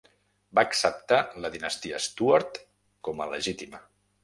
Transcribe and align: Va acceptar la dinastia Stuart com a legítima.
Va 0.59 0.63
acceptar 0.67 1.19
la 1.43 1.51
dinastia 1.57 2.01
Stuart 2.07 2.59
com 3.09 3.25
a 3.27 3.31
legítima. 3.37 3.87